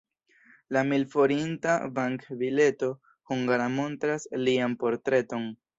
[0.77, 2.91] La mil-forinta bank-bileto
[3.35, 5.51] hungara montras lian portreton.